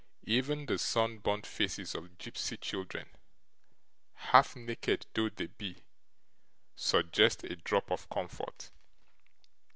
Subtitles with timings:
[0.25, 3.07] Even the sunburnt faces of gypsy children,
[4.15, 5.83] half naked though they be,
[6.73, 8.71] suggest a drop of comfort.